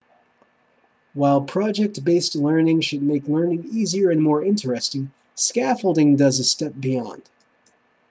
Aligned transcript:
while 1.13 1.41
project 1.41 2.03
based 2.03 2.33
learning 2.35 2.81
should 2.81 3.03
make 3.03 3.27
learning 3.27 3.63
easier 3.71 4.09
and 4.09 4.19
more 4.19 4.43
interesting 4.43 5.11
scaffolding 5.35 6.15
goes 6.15 6.39
a 6.39 6.43
step 6.43 6.73
beyond 6.79 7.21